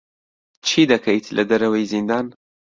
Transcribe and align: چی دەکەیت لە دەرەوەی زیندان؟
چی 0.67 0.81
دەکەیت 0.91 1.25
لە 1.37 1.43
دەرەوەی 1.49 1.89
زیندان؟ 1.91 2.25